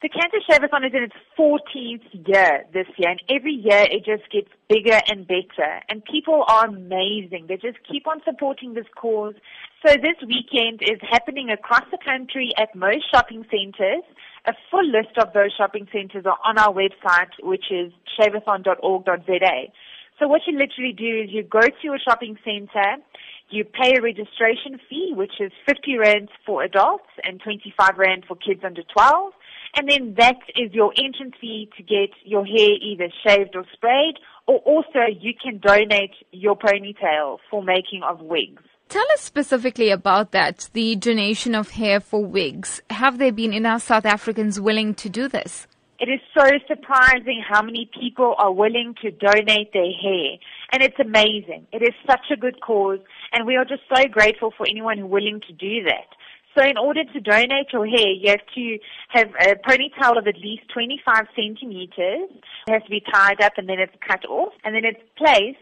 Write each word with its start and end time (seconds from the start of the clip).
The 0.00 0.08
CANSA 0.08 0.46
Shavathon 0.48 0.86
is 0.86 0.94
in 0.94 1.02
its 1.02 1.16
14th 1.36 2.06
year 2.12 2.64
this 2.72 2.86
year, 2.98 3.10
and 3.10 3.20
every 3.28 3.50
year 3.52 3.82
it 3.90 4.04
just 4.06 4.30
gets 4.30 4.46
bigger 4.68 5.00
and 5.10 5.26
better. 5.26 5.82
And 5.88 6.04
people 6.04 6.44
are 6.46 6.66
amazing. 6.66 7.46
They 7.48 7.56
just 7.56 7.78
keep 7.90 8.06
on 8.06 8.22
supporting 8.24 8.74
this 8.74 8.86
cause. 8.94 9.34
So 9.84 9.94
this 9.94 10.14
weekend 10.22 10.82
is 10.82 11.00
happening 11.02 11.50
across 11.50 11.82
the 11.90 11.98
country 11.98 12.52
at 12.56 12.76
most 12.76 13.10
shopping 13.10 13.44
centers. 13.50 14.04
A 14.46 14.52
full 14.70 14.86
list 14.86 15.18
of 15.18 15.32
those 15.32 15.50
shopping 15.58 15.88
centers 15.90 16.26
are 16.26 16.38
on 16.46 16.58
our 16.58 16.72
website, 16.72 17.34
which 17.42 17.72
is 17.72 17.92
shaveathon.org.za. 18.20 19.72
So 20.20 20.28
what 20.28 20.42
you 20.46 20.56
literally 20.56 20.94
do 20.96 21.22
is 21.24 21.30
you 21.30 21.42
go 21.42 21.60
to 21.60 21.88
a 21.88 21.98
shopping 21.98 22.38
center, 22.44 23.02
you 23.50 23.64
pay 23.64 23.96
a 23.96 24.00
registration 24.00 24.78
fee, 24.88 25.12
which 25.16 25.40
is 25.40 25.50
50 25.66 25.98
rand 25.98 26.28
for 26.46 26.62
adults 26.62 27.10
and 27.24 27.40
25 27.40 27.98
rand 27.98 28.26
for 28.28 28.36
kids 28.36 28.60
under 28.62 28.82
12 28.94 29.32
and 29.74 29.88
then 29.88 30.14
that 30.18 30.38
is 30.56 30.72
your 30.72 30.92
entrance 30.96 31.34
fee 31.40 31.68
to 31.76 31.82
get 31.82 32.10
your 32.24 32.44
hair 32.44 32.70
either 32.80 33.08
shaved 33.26 33.54
or 33.54 33.64
sprayed, 33.72 34.16
or 34.46 34.58
also 34.58 35.00
you 35.20 35.32
can 35.34 35.58
donate 35.58 36.14
your 36.32 36.56
ponytail 36.56 37.38
for 37.50 37.62
making 37.62 38.02
of 38.02 38.20
wigs. 38.20 38.62
Tell 38.88 39.04
us 39.12 39.20
specifically 39.20 39.90
about 39.90 40.32
that, 40.32 40.70
the 40.72 40.96
donation 40.96 41.54
of 41.54 41.72
hair 41.72 42.00
for 42.00 42.24
wigs. 42.24 42.80
Have 42.88 43.18
there 43.18 43.32
been 43.32 43.52
enough 43.52 43.82
South 43.82 44.06
Africans 44.06 44.58
willing 44.58 44.94
to 44.94 45.10
do 45.10 45.28
this? 45.28 45.66
It 46.00 46.08
is 46.08 46.20
so 46.32 46.46
surprising 46.68 47.42
how 47.46 47.60
many 47.60 47.90
people 48.00 48.36
are 48.38 48.52
willing 48.52 48.94
to 49.02 49.10
donate 49.10 49.72
their 49.72 49.90
hair. 49.90 50.38
And 50.72 50.82
it's 50.82 50.98
amazing. 51.00 51.66
It 51.72 51.82
is 51.82 51.94
such 52.06 52.30
a 52.32 52.36
good 52.36 52.60
cause. 52.60 53.00
And 53.32 53.46
we 53.46 53.56
are 53.56 53.64
just 53.64 53.82
so 53.92 54.04
grateful 54.08 54.54
for 54.56 54.64
anyone 54.66 54.98
who's 54.98 55.10
willing 55.10 55.40
to 55.48 55.52
do 55.52 55.82
that. 55.84 56.06
So 56.58 56.64
in 56.64 56.76
order 56.76 57.04
to 57.04 57.20
donate 57.20 57.72
your 57.72 57.86
hair, 57.86 58.10
you 58.10 58.30
have 58.30 58.46
to 58.56 58.78
have 59.10 59.28
a 59.40 59.54
ponytail 59.54 60.18
of 60.18 60.26
at 60.26 60.36
least 60.38 60.64
25 60.74 61.28
centimeters. 61.36 62.30
It 62.66 62.72
has 62.72 62.82
to 62.82 62.90
be 62.90 63.00
tied 63.12 63.40
up 63.40 63.52
and 63.58 63.68
then 63.68 63.78
it's 63.78 63.94
cut 64.04 64.24
off 64.28 64.52
and 64.64 64.74
then 64.74 64.84
it's 64.84 64.98
placed 65.16 65.58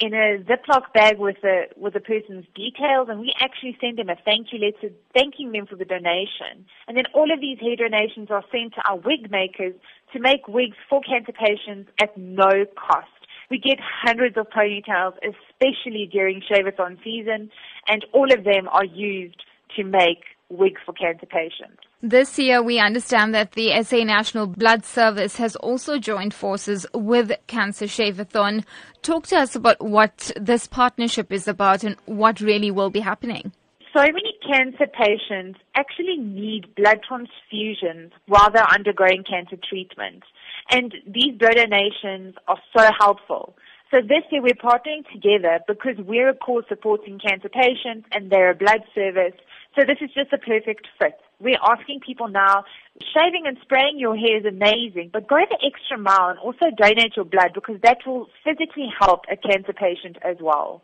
in 0.00 0.12
a 0.12 0.44
Ziploc 0.44 0.92
bag 0.92 1.18
with 1.18 1.36
a 1.44 1.68
with 1.76 1.94
a 1.94 2.00
person's 2.00 2.44
details, 2.54 3.08
and 3.08 3.20
we 3.20 3.32
actually 3.40 3.78
send 3.80 3.96
them 3.96 4.10
a 4.10 4.16
thank 4.24 4.48
you 4.52 4.58
letter 4.58 4.92
thanking 5.14 5.52
them 5.52 5.66
for 5.66 5.76
the 5.76 5.84
donation. 5.84 6.66
And 6.88 6.96
then 6.96 7.04
all 7.14 7.32
of 7.32 7.40
these 7.40 7.58
hair 7.60 7.76
donations 7.76 8.28
are 8.28 8.44
sent 8.50 8.74
to 8.74 8.82
our 8.86 8.96
wig 8.96 9.30
makers 9.30 9.74
to 10.12 10.18
make 10.18 10.48
wigs 10.48 10.76
for 10.90 11.00
cancer 11.00 11.32
patients 11.32 11.90
at 12.02 12.18
no 12.18 12.66
cost. 12.76 13.06
We 13.50 13.58
get 13.58 13.78
hundreds 13.80 14.36
of 14.36 14.48
ponytails, 14.50 15.14
especially 15.22 16.08
during 16.10 16.42
shave-a-thon 16.42 16.98
season, 17.04 17.50
and 17.86 18.04
all 18.12 18.30
of 18.32 18.42
them 18.44 18.68
are 18.68 18.84
used 18.84 19.40
to 19.76 19.84
make 19.84 20.24
wigs 20.48 20.80
for 20.84 20.92
cancer 20.92 21.26
patients. 21.26 21.80
This 22.02 22.38
year, 22.38 22.62
we 22.62 22.78
understand 22.78 23.34
that 23.34 23.52
the 23.52 23.82
SA 23.82 24.04
National 24.04 24.46
Blood 24.46 24.84
Service 24.84 25.36
has 25.36 25.56
also 25.56 25.98
joined 25.98 26.34
forces 26.34 26.86
with 26.92 27.32
CANSA 27.48 27.88
Shavathon. 27.88 28.64
Talk 29.02 29.26
to 29.28 29.36
us 29.36 29.56
about 29.56 29.80
what 29.82 30.30
this 30.38 30.66
partnership 30.66 31.32
is 31.32 31.48
about 31.48 31.82
and 31.82 31.96
what 32.06 32.40
really 32.40 32.70
will 32.70 32.90
be 32.90 33.00
happening. 33.00 33.52
So 33.96 34.02
many 34.02 34.34
cancer 34.44 34.86
patients 34.86 35.60
actually 35.76 36.16
need 36.18 36.74
blood 36.74 36.98
transfusions 37.08 38.10
while 38.26 38.50
they're 38.50 38.68
undergoing 38.68 39.22
cancer 39.22 39.56
treatment. 39.68 40.24
And 40.70 40.92
these 41.06 41.38
blood 41.38 41.54
donations 41.54 42.34
are 42.48 42.58
so 42.76 42.90
helpful. 42.98 43.54
So 43.90 44.00
this 44.00 44.24
year 44.32 44.42
we're 44.42 44.54
partnering 44.54 45.04
together 45.12 45.60
because 45.68 45.96
we're 45.98 46.30
a 46.30 46.34
cause 46.34 46.64
supporting 46.68 47.20
cancer 47.20 47.48
patients 47.48 48.08
and 48.10 48.30
they're 48.30 48.50
a 48.50 48.54
blood 48.54 48.82
service. 48.94 49.34
So 49.76 49.84
this 49.84 49.98
is 50.00 50.10
just 50.14 50.32
a 50.32 50.38
perfect 50.38 50.86
fit. 50.98 51.18
We're 51.40 51.58
asking 51.60 52.00
people 52.06 52.28
now, 52.28 52.64
shaving 53.12 53.46
and 53.46 53.58
spraying 53.62 53.98
your 53.98 54.16
hair 54.16 54.38
is 54.38 54.44
amazing, 54.44 55.10
but 55.12 55.26
go 55.26 55.36
the 55.50 55.58
extra 55.66 55.98
mile 55.98 56.30
and 56.30 56.38
also 56.38 56.70
donate 56.76 57.16
your 57.16 57.24
blood 57.24 57.50
because 57.54 57.80
that 57.82 57.98
will 58.06 58.28
physically 58.44 58.88
help 59.00 59.22
a 59.30 59.36
cancer 59.36 59.72
patient 59.72 60.16
as 60.22 60.36
well. 60.40 60.80